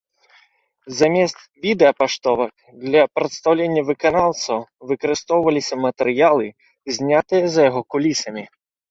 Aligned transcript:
Замест 0.99 1.37
відэапаштовак 1.65 2.53
для 2.85 3.03
прадстаўлення 3.17 3.81
выканаўцаў 3.89 4.59
выкарыстоўваліся 4.91 5.75
матэрыялы, 5.85 6.47
знятыя 6.97 7.45
за 7.57 7.61
яго 7.69 7.81
кулісамі. 7.97 8.43